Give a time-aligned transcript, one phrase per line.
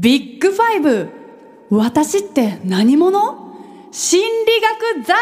[0.00, 1.08] ビッグファイブ。
[1.70, 3.90] 私って何者？
[3.90, 5.16] 心理学雑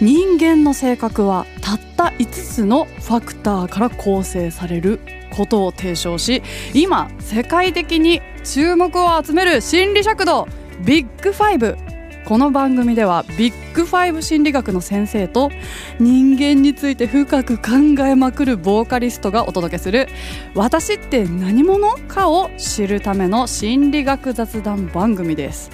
[0.00, 5.00] 人間の性格はたった5つのファクターから構成される
[5.36, 6.42] ことを提唱し
[6.72, 10.48] 今世界的に注目を集める心理尺度。
[10.86, 11.76] ビッグファイブ。
[12.24, 15.50] この番組ではビッグファイブ心理学の先生と
[15.98, 20.08] 人間について深く考えまくるボーカリストがお届けする
[20.54, 25.70] 「私って何者?」かを知るための心理学雑談番組です。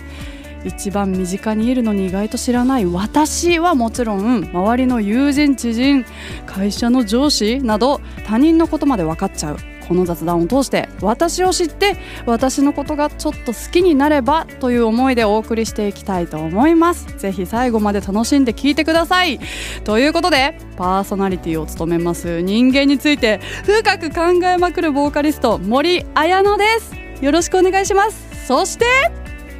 [0.65, 6.07] 一番身近にいるのに意外と知らない私はもちろん周りの友人知人
[6.47, 17.06] 会社の上司など他人のことまで分かっちゃうこの雑談を通して私を知って私のことがちょっと好きになればという思いでお送りしていきたいと思います。
[17.19, 19.39] ぜひ最後まで楽しんで聞いてください。
[19.84, 26.92] ということでパーソナリティを務めます人間について深く考えまくるボーカリスト森彩乃です。
[27.25, 28.47] よろしくお願いします。
[28.47, 28.84] そして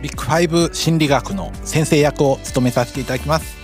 [0.03, 3.57] ビッグファイブ心理学の先生役を務めさせていただきます。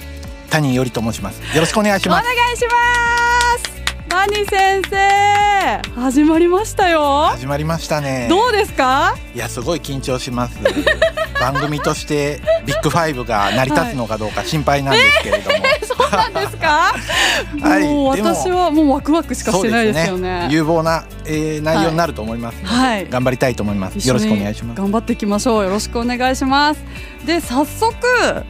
[0.48, 1.40] 谷よりと申します。
[1.54, 3.79] よろしくお願いしお願ますいします
[4.10, 7.28] 谷先生始まりましたよ。
[7.30, 8.26] 始まりましたね。
[8.28, 9.14] どうですか？
[9.34, 10.58] いやすごい緊張します。
[11.40, 16.92] 番組としてビッグファイブが成り立つのかどうか心配なんですけれども、 そうなんですか？
[17.62, 17.84] はい。
[17.84, 20.48] もう私はもうワクワクしかしてないですよね。
[20.50, 23.06] 有望な、えー、内容になると思いますはい。
[23.08, 24.06] 頑張りたいと思います。
[24.06, 24.78] よろしくお願いします。
[24.78, 25.64] 頑張っていきましょう。
[25.64, 26.80] よろしくお願いします。
[27.26, 27.94] で早速、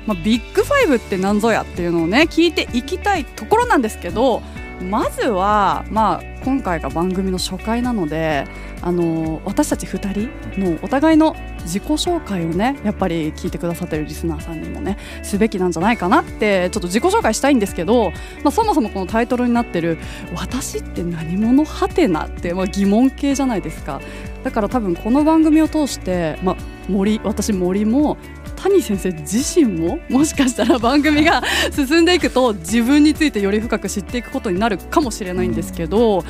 [0.07, 4.43] まあ、ビッグファイブって何ぞやっていうのをね聞いていきたいところなんですけど
[4.81, 8.47] まずはまあ今回が番組の初回なので
[8.83, 18.11] あの私たち2人のお互いの自己紹介をねやっぱり聞いてくださってるリスナーさんにもねすべきなんじゃないかなってちょっと自己紹介したいんですけど、
[18.43, 19.99] まあ、そもそもこのタイトルになってる
[20.35, 21.65] 「私って何者？
[21.65, 24.01] はてな」って、まあ、疑問形じゃないですか。
[24.43, 26.57] だから多分この番組を通して、まあ、
[26.89, 28.17] 森私森も
[28.63, 36.25] 谷先生自身ももしかしたら番組が進んでいくと自分についてより深く知っていくことになるかもしれないんですけど。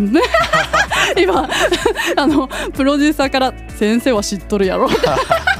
[0.00, 0.20] ね、
[1.16, 1.48] 今
[2.16, 4.88] あのプロデューサーから「先生は知っとるやろ」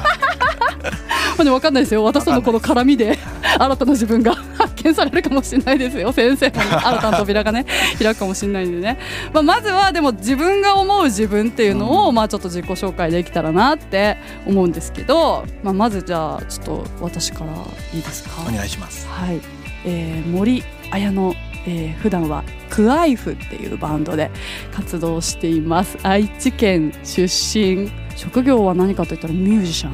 [1.37, 2.03] まあね、分かんないですよ。
[2.03, 3.17] 私とのこの絡みで
[3.59, 6.11] 新たな自分が 発見されるかもしれないですよ。
[6.13, 7.65] 先生も新たな扉がね
[8.01, 8.97] 開くかもしれないんでね、
[9.33, 17.51] まあ、まずはでも自分が思う自分っていうのを、まあ、ちょっと自己紹介できたらなって思うんですけど、まあ、まずじゃあちょっと私から
[17.93, 18.29] いいですか？
[18.47, 19.07] お願いします。
[19.09, 19.39] はい、
[19.85, 21.35] えー森綾乃、
[21.67, 24.29] えー普段はクアイフっていうバンドで
[24.73, 25.97] 活動しています。
[26.03, 27.89] 愛知県出身。
[28.15, 29.93] 職業は何かといったらミュージシャン。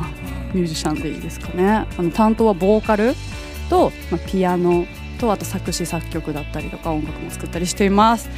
[0.54, 1.68] ミュージシャンでいいですかね。
[1.70, 3.14] あの担当はボーカル
[3.70, 4.86] と、まあ、ピアノ
[5.20, 8.30] とあと作詞作曲だったりとか音楽も作ったりしています、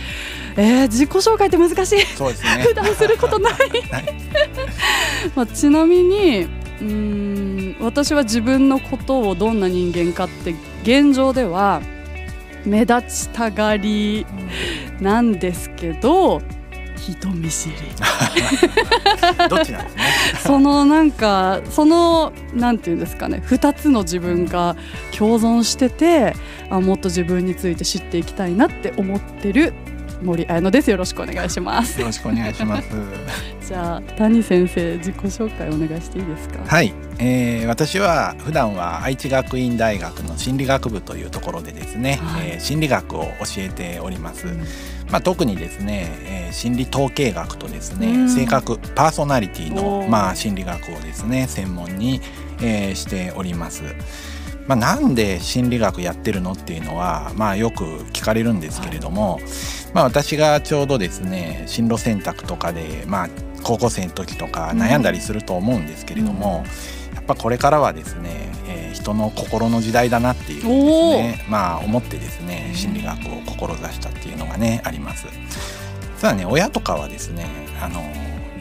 [0.57, 2.05] えー、自己紹介って難しい。
[2.05, 2.63] そうですね。
[2.67, 3.53] 普段することない。
[3.53, 4.15] はい。
[5.35, 6.47] まあ、ちなみに
[6.81, 11.81] うーん私は自分のことをどんな人間かって現状では
[12.66, 14.25] 目立ちたがり
[15.00, 16.41] なんですけど
[16.97, 17.75] 人見知り。
[19.50, 20.03] どっちなんですね？
[20.46, 24.75] そのなんかそのなんていうんですかね2つの自分が
[25.18, 26.34] 共存してて
[26.69, 29.74] あもっと自分について知っていきたいなって思ってる
[30.22, 30.90] 森彩乃です。
[30.90, 32.00] よろしくお願いします。
[32.00, 32.88] よろしくお願いします。
[33.68, 36.59] じゃあ谷先生自己紹介お願いしていいですか？
[36.66, 42.50] はい、えー私は普段は愛知学院大学の心理学部というところでですね、はい。
[42.50, 44.46] えー心理学を教えております、
[45.09, 48.29] まあ、特にですね、えー心理統計学とですね、うん。
[48.29, 52.22] 性格パーソナリティのまあ心理学をですね専門に、
[52.62, 53.84] えーしております。
[54.66, 59.41] まあ、なんで心理学やってるのっていうのは、まあ、よく聞かれるんですけれども、
[59.94, 63.30] まあ、私がちょうどですね進路選択とかで、まあ、
[63.62, 66.63] 高校生の時とか悩んだりすると思うんですけれども、や
[67.23, 68.29] っぱこれからはですね、
[68.67, 75.25] えー人の心の時代だなっていうねまあ思ってですね心理学を志したっていうのがねあります。
[76.16, 77.47] 実はね親とかはですね
[77.81, 78.01] あの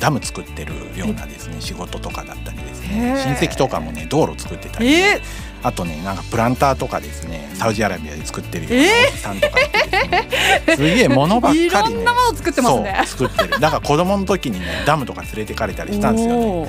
[0.00, 5.20] ダム作ってるようなですね仕事とかだったりですね親戚とかもね道路作ってたりね、え
[5.62, 13.02] あとねなんかプランターとかですねサウジアラビアで作ってるようなえおじさんとかすね、すげえ物ばっかりいろねんなものを作ってますね。
[13.06, 13.60] 作ってる。
[13.60, 16.34] だから子供の時にねダムとか連れてかれたりしたんですよ
[16.64, 16.68] ね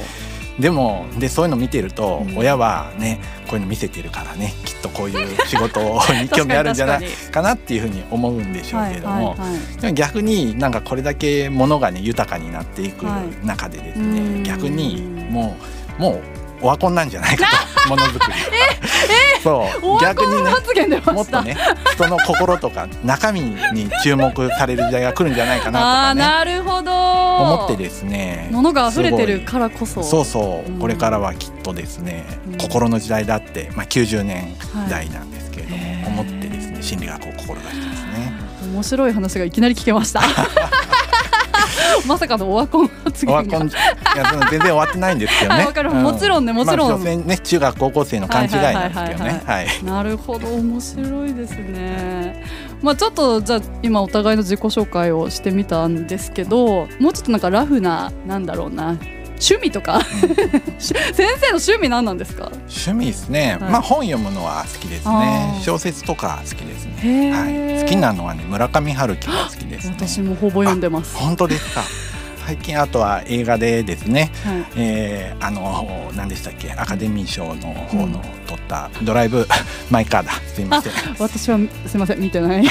[0.59, 2.38] でもでそういうの見てると、うん。
[2.38, 5.79] 親はねこういうの見せてるからねきっとこういう仕事
[6.21, 9.35] に興味あるんじゃない 確かなっていうふうに思うんでしょうけれども、
[9.81, 13.45] でも逆になんかこれだけ物がね豊かになっていくはい。
[13.45, 14.44] 中でですね、うん。
[14.44, 15.55] 逆にも
[15.97, 17.45] うもうオワコンなんじゃないか
[17.83, 17.89] と。
[17.89, 18.38] ものづくり。
[19.44, 19.86] そう。
[19.86, 20.42] オワ逆に
[20.89, 21.57] ねもっとね
[21.94, 26.24] 人の心とか中身に注目される時代が来るんじゃないかなとあかね。
[26.24, 26.92] あなるほど。
[26.92, 28.48] 思ってですね。
[28.51, 30.01] ものが溢れてるからこそ。
[30.04, 30.80] そうそう、うん。
[30.80, 32.57] これからはきっとですね、うん。
[32.57, 34.56] 心の時代だって、まあ、90年
[34.89, 38.33] 代なんですけれども、はい思ってですね心理学を志してますね。
[38.71, 40.21] 面白い話がいきなり聞けました
[42.07, 43.71] まさかのオワコン発言がオワコンい
[44.18, 45.65] や全然終わってないんですけどね。
[45.65, 49.41] はいもちろんねもちろんまあ、ね中学高校生の勘違いなんですけどね。
[49.45, 49.68] はい。
[49.83, 52.44] なるほど面白いですね。
[52.81, 58.97] まあちょっとじゃあ今お互いの自己紹介をしてみたんですけどもうちょっとなんかラフななんだろうな
[59.51, 60.01] 趣味とか？
[60.79, 62.49] 先生の趣味何なんですか？
[62.67, 63.57] 趣味ですね。
[63.59, 65.55] はいまあ本読むのは好きですあね。
[65.59, 66.93] ー小説とか好きですね。
[67.01, 67.83] へはーい。
[67.83, 69.95] 好きなのはね村上春樹が好きですね。
[69.97, 71.15] 私もほぼ読んでます。
[71.15, 71.83] 本当ですか？
[72.45, 74.29] 最近あとは映画でですね。
[74.45, 76.71] はいえー、あの何でしたっけ？
[76.73, 79.47] アカデミー賞の方の取ったドライブ
[79.89, 81.57] マイカーだすいません私は
[81.87, 82.65] すみません見てない。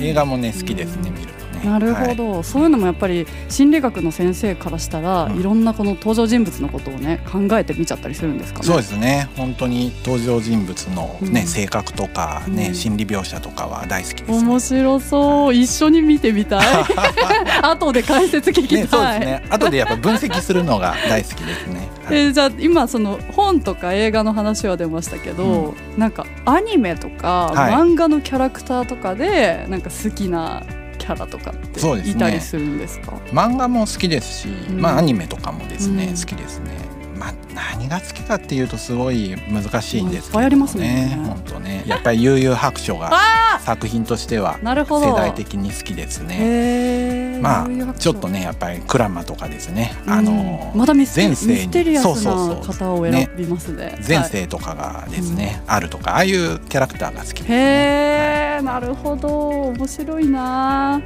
[0.00, 1.32] 映画もね好きですね見る
[1.66, 5.40] なるほど、そういうのもやっぱり心理学の先生からしたら、うん。
[5.40, 8.66] いろんなこの登場人物のことをね考えてみちゃったりするんですかね。
[8.66, 9.28] そうですね。
[9.36, 11.46] 本当に登場人物のね、うん。
[11.46, 12.74] 性格とかね、うん。
[12.74, 15.54] 心理描写とかは大好きです、面白そう。
[15.54, 16.84] 一緒に見てみたい。
[17.62, 19.42] 後で解説聞きたい、ね、そうですね。
[19.50, 22.16] 後でやっぱ分析するのが大好きですね、はい。
[22.16, 27.72] えーじゃあ今その本とか映画の話は出ましたけど、なんかアニメとか、はい。
[27.72, 30.62] 漫画のキャラクターとかでなんか好きな
[31.06, 31.78] キャラとかって
[32.10, 33.12] いたりするんですか？
[33.32, 34.80] 漫画も好きですし、うん。
[34.80, 36.16] まあアニメとかもですね、うん。
[36.16, 36.72] 好きですね。
[37.16, 41.18] まあ何が好きかっていうとすごい難しいんですけどいっぱいありますね。
[41.24, 41.84] 本当ね。
[41.86, 47.38] やっぱり悠々白書があ作品としては世代的に好きですね。
[47.40, 51.98] まあちょっとねやっぱりクラマとかですね、あのうんまたミス前世に。
[51.98, 52.74] そうそうなそう。
[52.74, 53.84] 方を選びますね。
[53.84, 58.35] はい前世とかがですね、あるとかああいうキャラクターが好きですね。
[58.56, 59.28] へえ、なるほど、
[59.72, 61.00] 面白いな。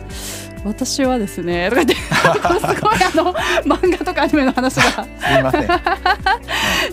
[0.65, 1.95] 私はですね、とか言って、
[2.75, 5.69] すごいあの漫画とかアニメの話が、すいません。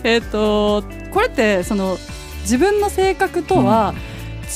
[0.04, 0.82] えっと、
[1.12, 1.98] これってその
[2.42, 3.94] 自分の性格とは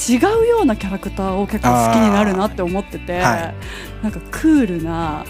[0.08, 3.54] 違うようなキャラクターを結構好きになるなって思ってて、はい
[4.02, 5.24] なんかクールな。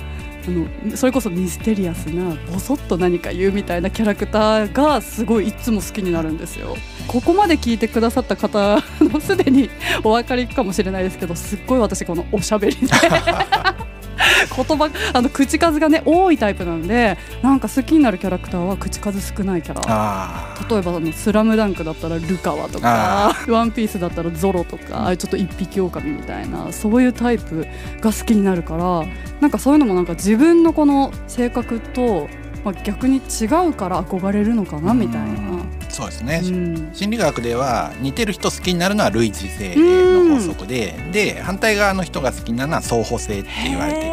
[0.46, 6.76] あのそれこそミステリアスなボソッと何か言うみたいなキャラクターがすごいいつも好きになるんですよ。
[7.06, 9.70] ここまで聞いてくださった方のすでに
[10.02, 12.86] お分かりかもしれないですけどすっごい私このおしゃべりで
[14.54, 19.80] 言葉あの口数がね多いタイプなんでなんか好きになるキャラクターは口数少ないキャラ。
[19.86, 27.66] あ例えばあの「スラムダンクだったらルカワとか「ワンピースだったらゾロとかああいうちょっと一匹狼みたいなそういうタイプ
[28.00, 29.04] が好きになるから
[29.40, 32.28] なんかそういうのもなんか自分のこの性格と、
[32.64, 35.61] まあ、逆に違うから憧れるのかあなみたいな。
[35.92, 36.40] そうですね。
[36.42, 36.90] うん。
[36.94, 44.06] 心理学では似てる人好きになるのは類似性の法則で、で反対側の人が好きなのは相補性って言われてて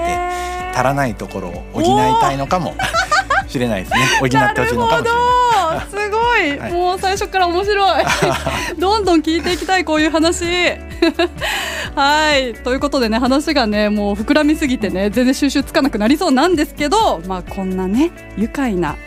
[0.75, 1.85] 足らないところを補い
[2.21, 2.75] たいのかも
[3.47, 3.99] しれないですね。
[4.19, 5.49] 補ってほしいのかもしれない。
[5.89, 6.73] すごい、はい。
[6.73, 8.03] もう最初から面白い。
[8.77, 10.45] どんどん聞いていきたいこういう話。
[11.95, 12.53] はい。
[12.55, 18.97] ということでね話がねもう膨らみすぎてね全然収集つかなくなりそうなんですけどまあこんなね愉快な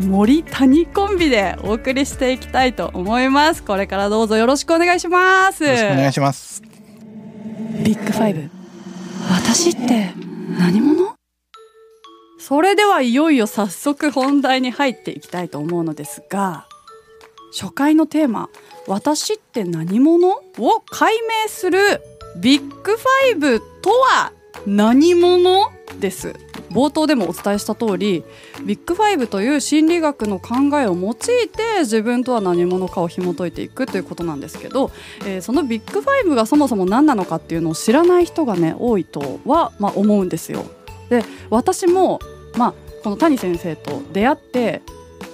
[0.00, 3.62] 森谷コンビでお送りしていきたいと思います。
[3.62, 5.64] これからどうぞよろしくお願いします。
[5.64, 6.62] よろしくお願いします。
[7.84, 8.50] ビッグファイブ。
[9.30, 10.12] 私って
[10.58, 11.14] 何者？
[12.38, 16.66] それではいよいよ早速本題に入っていきたいと思うのですが
[17.56, 18.48] 初回のテーマ
[18.88, 21.78] 「私って何者?」を解明する
[22.40, 24.32] ビッグファイブとは
[24.66, 25.70] 何者？
[26.00, 26.34] です
[26.72, 28.24] 冒頭でもお伝えした通り
[28.64, 34.90] ビッグファイブという心理学の考えを用いて自分とは何者かを紐解いていくということなんですけど、
[35.26, 40.64] えーそのビッグファイブがそもそも何なのかっていうのを知らない人がね多いとは、まあ、思うんですよ。
[41.10, 42.20] で私も、
[42.56, 44.82] まあ、この谷先生と出会って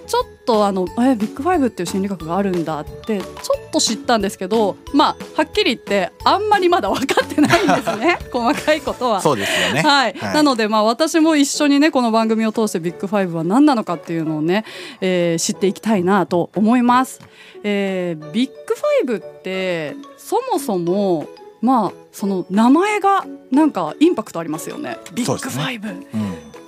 [0.08, 3.26] ちょっとあのえビッグファイブっていう心理学があるんだってちょ
[3.68, 9.20] っと知ったんですけどまあはっきり言ってあんまりまだ分かってないんですね 細かいことは。
[9.20, 14.64] そうですよねはい、はいなのでまあ私も一緒にねこの番組を通してビッグファイブは何なのかっていうのをね、
[15.00, 17.20] えー知っていきたいなと思います。
[17.62, 21.26] えービッグファイブってそもそも
[21.60, 24.96] まあその名前がなんかインパクトありますよね。
[25.12, 25.88] ビッグファイブ。
[25.88, 25.98] うん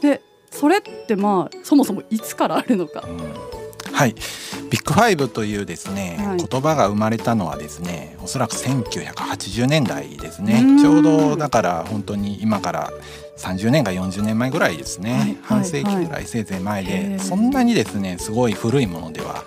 [0.01, 0.21] で
[0.61, 3.03] それってまあそもそもいつからあるのか。
[3.09, 3.51] うん。
[3.95, 4.15] はい。
[4.69, 6.37] ビッグファイブというですね、はい。
[6.37, 10.61] 言葉が生まれたのはですねおそらく1980年代ですね。
[10.63, 10.79] うん。
[10.79, 12.93] ちょうどだから本当に今から
[13.39, 15.21] 30年か40年前ぐらいですね、はい。
[15.21, 19.45] はい半世紀ぐらいせいぜい前で、へーそんなにですねすごい古いものでは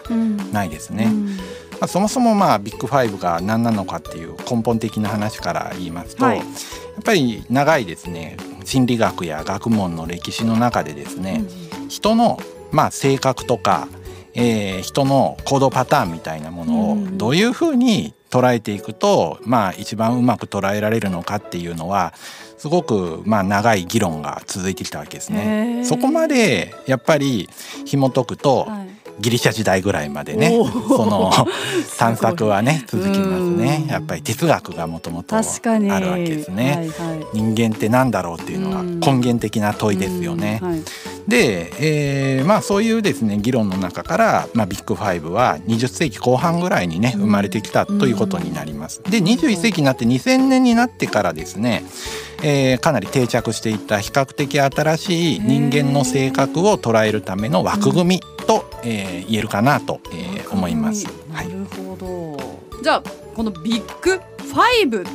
[0.51, 1.27] ないですね、うん。
[1.27, 1.38] ま
[1.82, 6.38] あ、そもそもまあビッグファイブが何なのかっていう根本的な話から言いますと、はい。
[6.39, 11.43] やっぱり長いですね心理学や学問の歴史の中でですね、
[11.89, 12.39] 人の
[12.72, 13.88] まあ性格とか、
[14.34, 22.13] えー、人の行動パターンみたいなものをどういうふうに捉えていくと、まあ一番うまく捉えられるのかっていうのは
[22.58, 25.84] すごくまあ長い議論が続いてきたわけですね。
[25.86, 27.50] そこまでやっぱり
[27.86, 30.51] 紐解くと、はいギリシャ時代ぐらいまでね
[30.88, 31.32] その
[31.98, 33.86] 探索はね続きますね。
[33.89, 40.82] やっぱり哲学がもともとあるわけですね、はいはい、人間って何だろうっていうのは根源的な問いですよね、はい、
[41.27, 49.01] で、えー、まあそういうですね議論の中から、まあ、ビッグファイブは20世紀後半ぐらいにね生まれてきたということになります。
[49.03, 51.84] で21世紀になって2000年になってからですね
[52.43, 61.05] えー、かなり定着していった比較的新しい人間の性格を捉えるための枠組みと、えー、言えるかなと、えー、思います。
[61.31, 62.38] なるほど、は
[62.81, 63.03] い、じゃあ
[63.35, 65.05] このビッグファイブ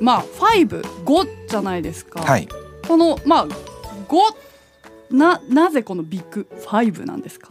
[0.00, 2.22] まあファイブ五じゃないですか。
[2.22, 2.48] はい、
[2.86, 3.46] このまあ
[4.08, 4.22] 五
[5.10, 7.50] ななぜこのビッグファイブなんですか？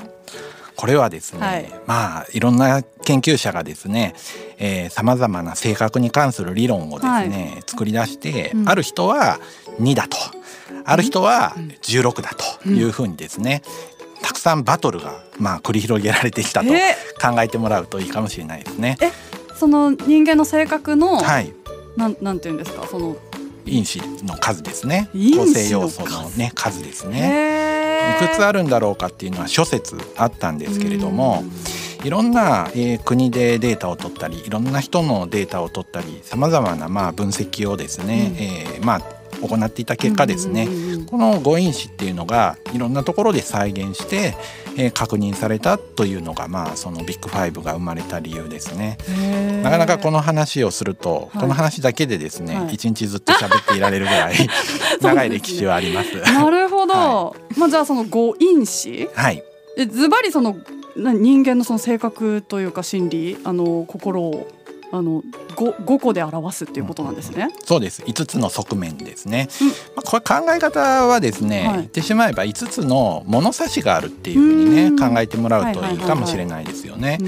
[0.77, 4.15] これはですね、はい、まあいろんな研究者がですね
[4.91, 9.39] さまざまな性格に関する理論をですね、はい、作り出して、うん、ある人は
[9.81, 10.17] 2だと。
[10.86, 12.31] ある人は16だ
[12.63, 13.62] というふうにですね、
[14.17, 18.98] うん、たくさんバトルがまあ繰り広げられてきたと考えてもらうといいかもしれないですね。
[19.01, 19.12] え？
[19.55, 21.53] その人間の性格の、はい、
[21.98, 22.88] なんなんていうんですか？
[22.88, 23.17] その
[23.65, 25.10] 因子の数ですね。
[25.13, 27.66] 構成要素のね数ですね。
[28.22, 31.44] いくつあるんだろうかっていうのは諸説あったんですけれども。
[32.04, 38.32] いろんな、えー、国でデータを取ったりいろんな人のデータを取ったりさまざまなまあ分析をですね、
[38.70, 39.01] うん、えー、まあ
[39.42, 40.68] 行っていた結果ですね、
[41.10, 44.36] この誤因子っていうのがいろんなところで再現して、
[44.77, 48.98] えー、確認されたというのがまあそのビッグファイブが生まれた理由ですね。
[49.63, 54.36] なかなかこの話をすると、はい、この話だけでですね一、はい、日ずっと喋っていられるぐらい
[55.01, 56.15] 長い歴史はあります。
[56.31, 56.93] なるほど。
[56.93, 59.10] はい、まあじゃあその誤因子。
[59.13, 59.43] はい。
[59.91, 60.55] ズバリその
[60.96, 64.48] 人間のその性格というか心理あの心を
[64.91, 65.22] あの
[65.56, 67.50] 5, 5個で表すっていうことなんですね。
[67.65, 68.03] そうです。
[68.03, 69.50] 5つの側面ですね。
[69.62, 77.20] うん、まあ、これ考え方はですね、はい、言ってしまえば5つの物差しがあるっていうふうにね考えてもらうといいかもしれないですよね。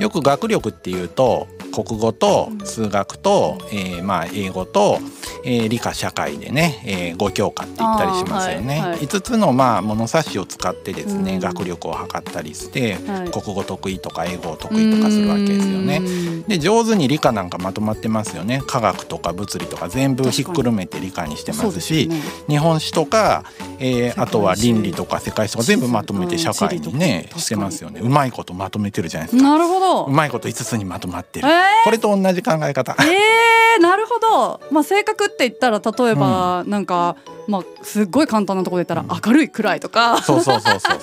[0.00, 5.00] よく学力っていうと国語と数学と、えー、まあ英語と、
[5.44, 8.78] えー、理科社会でね、えー、5教科って言ったりしますよね。
[8.78, 16.00] はいはい、5つのまあ物差しを使ってですね、学力を測ったりして、はい、国語得意とか英語得意とかするわけですよね。
[16.46, 18.62] で上手に理科なんかまとまってますよね。
[18.66, 23.44] 科学とか物理とか全部ひっくるめて理科にしてますし、ね、日本史とか、
[23.80, 28.00] えー、あとは倫理とか世界史とか全部まとめて社会にねしてますよね。
[28.00, 29.50] うまいことまとめてるじゃないですか。
[29.50, 30.04] なるほど。
[30.04, 31.48] うまいこと5つにまとまってる。
[31.48, 32.96] えーこれと同じ考え方。
[33.00, 34.60] えー、なるほど。
[34.70, 37.16] まあ性格って言ったら例えば、うん、なんか
[37.46, 40.98] まあすっごい簡単なところで言ったら明るい暗いとか、そうそうそうそう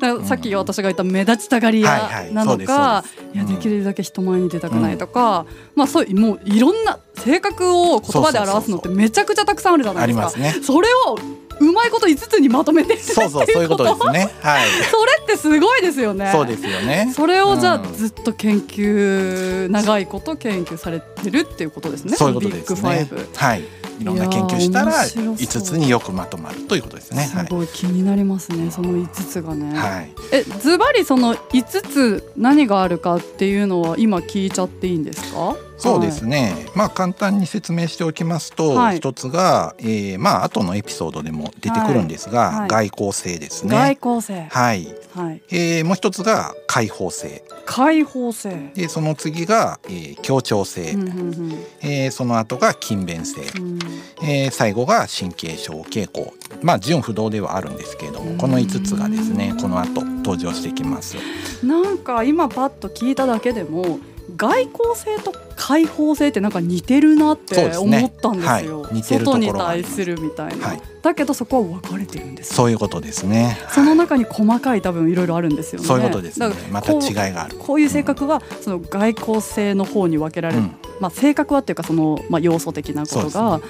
[0.00, 3.04] そうさっき私が言った目立ちたがり屋なのか、
[3.34, 10.30] いやできるだけ人前に出たくないとか、まあそういうもういろんな性格を言葉で表すのってめちゃくちゃたくさんあるじゃないですか。
[10.62, 11.18] それを
[11.60, 14.30] うまいこと5つにまとめてそうそうそういうことですね。
[14.40, 14.66] はい。
[14.90, 16.30] それってすごいですよね。
[16.32, 17.12] そうですよね。
[17.14, 22.16] それをじゃあずっと研究長いこと研究されてるっていうことですね？
[22.16, 23.08] そういうことですね。
[23.34, 23.62] はい。
[24.00, 24.92] いろんな研究したら
[25.36, 27.28] 五つによくまとまるということですね。
[27.32, 28.70] すごい気になりますね。
[28.70, 29.76] その五つがね。
[29.76, 30.10] はい。
[30.30, 35.56] えズバリその五つ何があるかっていうのは今聞いちゃっていいんですか？
[35.78, 43.76] そうですね、はい、まあ簡単に説明しておきますと、はい、一つが、えー、まあ後のエピソードでも出てくるんですが、はい、外交性ですね。
[43.76, 44.48] 外交性。
[44.50, 44.94] はい。
[45.14, 45.42] はい。
[45.50, 47.44] えー、もう一つが開放性。
[47.64, 48.72] 開放性。
[48.74, 50.92] でその次が、えー、協調性。
[50.92, 53.40] うんうんうん、えー、その後が勤勉性。
[53.60, 53.78] うん、
[54.22, 56.34] えー、最後が神経症傾向。
[56.60, 61.16] まあ純不動ではあるんですけれども、この五つがですねこの後登場してきます。
[61.62, 64.00] なんか今パッと聞いただけでも。
[64.36, 68.84] 外交性と開放性ってなんか似てるなって思ったんですよ。
[68.84, 73.58] すねはい、外に対するみたいな、はい、だけどそこは分かれてるんですそういうことですね。
[73.70, 75.86] その中に細かい多分いろいろあるんですよね。
[75.86, 76.50] そういうことですね。
[76.70, 77.56] また違いがある。
[77.58, 80.62] こういう性格はその外交性の方に分けられる。
[80.62, 83.64] うん、まあ性格はっていうかそのまあ要素的なことが、ね、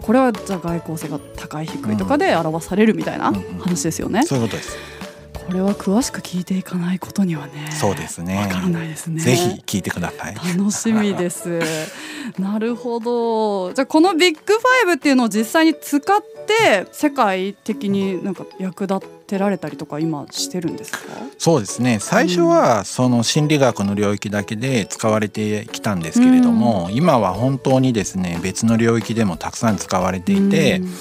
[0.00, 4.12] これはじゃあ外交性が高い低いとかで表されるみたいな話ですよね。
[4.12, 5.01] うんうん、そういうことです。
[5.46, 8.36] これは詳しく聞いていかないことにはねそうですね。
[8.36, 9.20] わからないですね。
[9.20, 10.34] ぜひ聞いてください。
[10.56, 11.60] 楽しみです。
[12.38, 13.72] なるほど。
[13.74, 16.02] じゃあこのビッグファイブっていうのを実際に使っ
[16.46, 20.98] て世界的になんか役立てられたりとか今してるんですか？
[21.38, 21.98] そうですね。
[22.00, 30.94] 最初はその心理学の領域だけで使われてきたんですけれども、うん、今は本当にですね別の領域でもたくさん使われていて、うん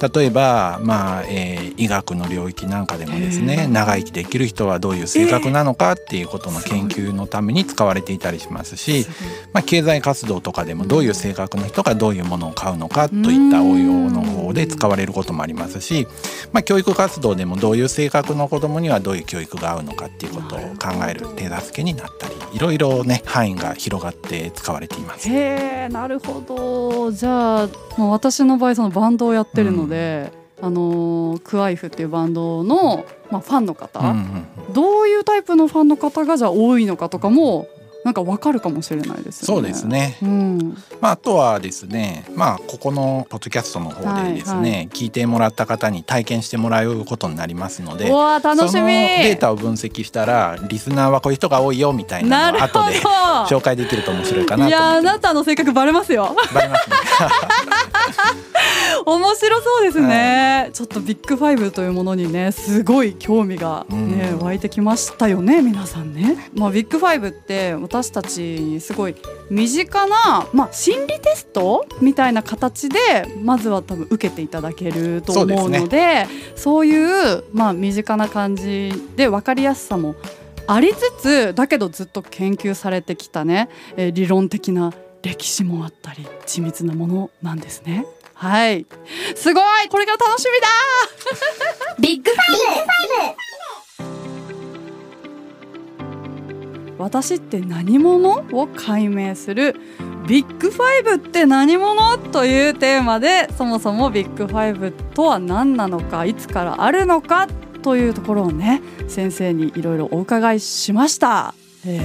[0.00, 9.06] 例えば、まあえー、医学の領域なんかでもですね長生きできる人はどういう性格なのかっていうことの研究のために使われていたりしますし
[9.52, 16.06] まあ、経済活動とかでもどういう性格の人がどういうものを買うのかといった応用の方で使われることもありますし、
[16.52, 25.28] まあ、教育活動でもどういう性格の子どもにはどういう教育が合うのかっていうことを考える手助けになったりいろいろね範囲が広がって使われています。
[25.28, 34.00] へなるほどじゃあもう私の場合そのバンドをやってるので、うん、あのクワイフっていうバンドの、まあ、ファンの方、
[34.72, 37.68] どういうタイプのファンの方がじゃあ多いのかとかも
[38.04, 40.16] なんかわかるかもしれないです、ね、そうですね。
[40.22, 48.86] うん、まああとはですね、まあここのポッドキャストの方でですね、はいはい、聞いてもらった方に体験してもらうことになりますので、わ楽しみ。
[48.86, 56.36] データを分析したらリスナーはこういう人が多いよみたいなのを後で紹介できると面白いかなといやあなたの性格バレますよ。
[56.54, 56.96] バレますね。
[59.04, 66.50] 面白そうですね、はい、ちょっとビッグファイブというものにねすごい興味がね、湧いてきましたよね皆さんね。
[66.54, 69.16] まあビッグファイブって私たちにすごい
[69.50, 72.98] 身近な、まあ、心理テストみたいな形で
[73.42, 80.14] まずは多分受けていただけると思うのでそう、ね,、いう、まあ、身近な感じで分かりやすさも
[80.66, 88.06] ありつつだけどずっと研究されてきたね、えー、理論的な歴史もあったり緻密なものなんですね。
[88.38, 88.86] はい。
[89.34, 89.88] すごい。
[89.88, 90.68] これが楽しみだ。
[91.98, 92.46] ビッグファイ
[96.96, 97.02] ブ。
[97.02, 99.74] 私って何者を解明する？
[100.28, 102.16] ビッグファイブって何者？
[102.18, 107.48] というテーマでそもそもビッグファイブとは何なのかいつからあるのか
[107.82, 111.54] というところをね先生にいろいろお伺いしました、
[111.84, 112.00] え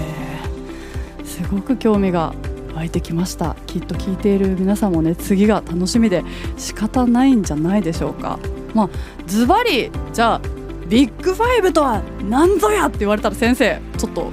[1.19, 2.33] ー、すごく興味が
[2.75, 3.55] 湧いてきました。
[3.67, 6.23] きっと聞いている皆さんもね次が楽しみで
[6.57, 8.39] 仕方ないんじゃないでしょうか。
[8.73, 8.89] まあ
[9.27, 10.41] ズバリじゃあ
[10.87, 14.31] ビッグファイブとは何ぞやって言われたら先生ちょっと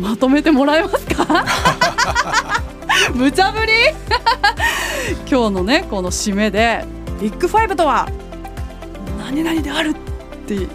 [0.00, 1.44] まとめてもらえますか？
[3.14, 3.72] 無茶ぶり？
[5.30, 6.84] 今日のねこの締めで
[7.20, 8.08] ビッグファイブとは
[9.18, 9.94] 何々であるっ
[10.46, 10.66] て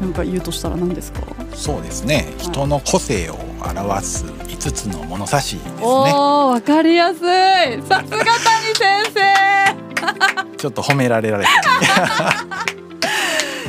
[0.00, 1.20] なんか言うとしたら何ですか？
[1.54, 4.24] そうですね、はい、人の個性を表す
[4.64, 5.82] 5つの物差しですね。
[5.82, 7.22] おわかりやすい。
[7.22, 8.32] さすが谷
[8.74, 10.56] 先生。
[10.56, 11.44] ちょっと褒められられ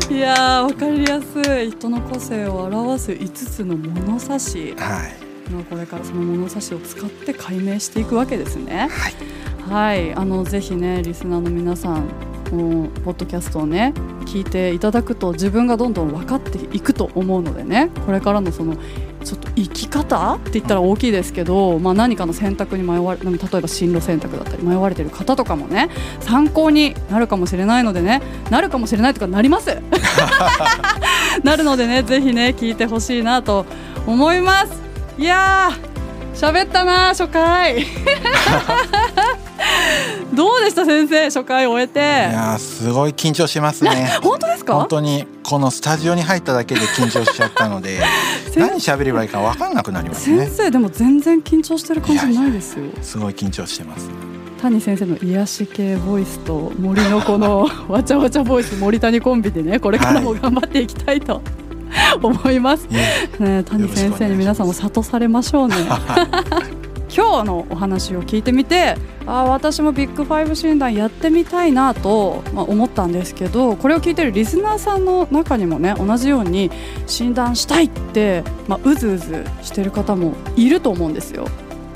[0.09, 1.71] いやわかりやすい。
[1.71, 4.73] 人の個性を表す5つの物差し。
[4.77, 5.51] はい。
[5.51, 8.87] まあこれからその物差しを使って解明していくわけですね。
[8.89, 9.13] はい、
[9.69, 12.07] はい、あのぜひねリスナーの皆さん
[12.49, 13.93] このポッドキャストをね
[14.25, 18.77] 聞いていただくと自分がどんどん分かっていくと思うのでねこれからのその
[19.25, 29.81] ちょっと生き方って言ったら大きいですけど、まあ、何かの選択に迷われ例えば進路選択だったり迷われてる方とかもね参考になるかもしれないのでねなるかもしれないとかなります。
[31.43, 33.65] なるのでねぜひね聞いてほしいなと
[34.05, 34.81] 思います。
[35.17, 35.95] いやー
[36.35, 37.85] 喋ったな初回
[40.35, 41.25] どうでした先生？
[41.25, 41.99] 初回終えて。
[41.99, 44.09] いやすごい緊張しますね。
[44.21, 44.75] 本当ですか？
[44.75, 47.99] 本当にこのスタジオに入っただけで緊張しちゃったので
[48.57, 50.45] 何喋ればいいか分かんなくなりますね。
[50.45, 52.85] 先生でも全然緊張してる感じないですよ。
[53.01, 54.07] すごい緊張してます。
[54.61, 61.43] 谷先生の癒し系ボイスと森のこの わちゃわちゃボイス森谷コンビでねこれからも頑張っていきたいと、はい。
[62.21, 62.87] 思います、
[63.39, 65.75] ね、谷先生に皆さんも諭されましょうね
[67.15, 76.69] 今日のお話を聞いてみてあ私もビッグファイブ診断やってみたいなと、まあ、思ったんですけどこれを聞いてるリスナーさんの中にもね同じように
[77.07, 81.47] 診断したいって、まあ、うずうずしてる方もいると思うんですよ。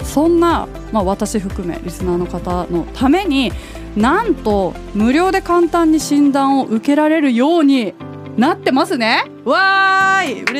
[0.04, 3.52] そんな、まあ、私含めリスナーの方のために
[3.96, 7.94] なんと無料で簡単に診断を受けられるように
[8.38, 10.59] なってますねわーい嬉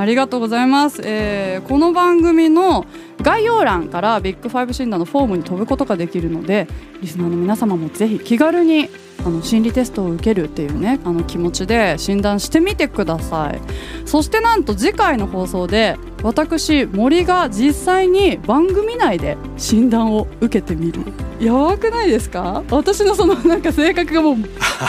[0.00, 2.86] ありがとうございます、えー、この番組の
[3.20, 6.68] 概要欄からビッグファイブ診断のフォームに飛ぶことができるので
[7.00, 8.88] リスナーの皆様もぜひ気軽に
[9.28, 13.60] あの心理テストを受けるっていうねあの気持ちで診断してみてください。
[14.06, 21.02] そしてなんと次回の放送で私森が実際に番組内で診断を受けてみる。
[21.38, 22.64] やばくないですか？
[22.70, 24.36] 私のそのなんか性格がもう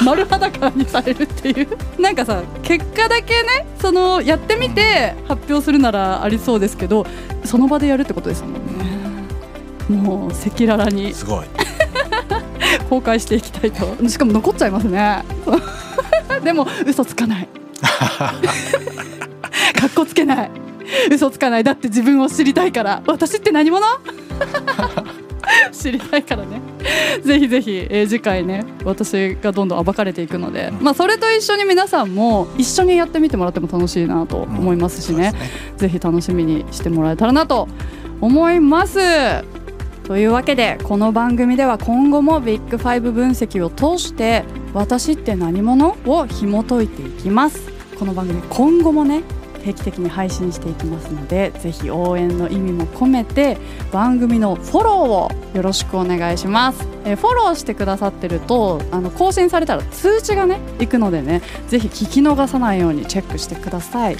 [0.05, 1.67] 丸裸にされるっていう。
[2.01, 7.05] なんかさ結果だけねそのやってみて発表するならありそうですけど
[7.43, 8.59] その場でやるってことですもんね。
[9.89, 11.13] もう赤裸々に。
[11.13, 11.45] すごい。
[12.89, 15.23] 公開していきたいとしかも残っちゃいますね
[16.43, 17.47] でも嘘つかない
[19.79, 20.51] かっこつけない
[21.11, 23.85] 嘘つかないだって自分を知りたいから私って何者
[25.71, 26.61] 知りたいからね
[27.23, 37.67] ぜひぜひ、えー次回ね私がどんどん暴かれていくので、まあそれと一緒に皆さんも一緒にやってみてもらっても楽しいなと思いますしね,、そうですぜひ楽しみにしてもらえたらなと
[38.21, 38.99] 思います。
[40.09, 44.43] というわけでこの番組では今後もビッグファイブ分析を通して
[44.73, 47.69] 「私って何者?」を紐解いていきます
[47.99, 49.21] この番組今後もね
[49.63, 53.57] 定期的に配信していきますのでぜひ応援の意味も込めて
[53.91, 64.17] 番組のフォローをよろしくお願いします、えフォローしてくださってるとあの更新されたら通知がね行くのでねぜひ聞き逃さないようにチェックしてください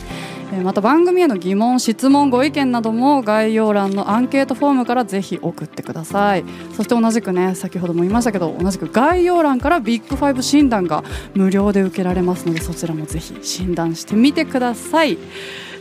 [0.52, 6.44] また番組への疑問質問ご意見なども概要欄のアンケートフォームからぜひ送ってください。
[6.76, 15.18] そして同じくね先ほども言いましたけど同じく概要欄からビッグファイブ診断が無料で受けられますのでそちらもぜひ診断してみてください。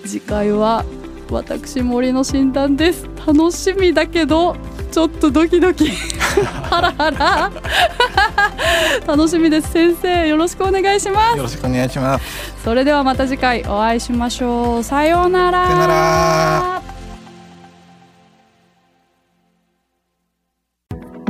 [0.05, 0.85] 次回は
[1.31, 3.09] 私森の診断です。
[3.27, 4.57] 楽しみだけど
[4.91, 5.91] ちょっとドキドキ。
[6.71, 7.51] ハラハラ。
[9.07, 9.71] 楽しみです。
[9.71, 11.37] 先生よろしくお願いします。
[11.37, 12.55] よろしくお願いします。
[12.65, 14.83] それではまた次回お会いしましょう。
[14.83, 15.67] さようなら。
[15.67, 16.83] さようなら。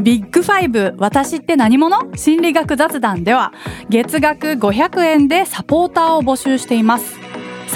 [0.01, 2.17] ビッグファイブ私って何者？
[2.17, 3.53] 心理学雑談では
[3.91, 7.28] 月額500円でサポーターを募集しています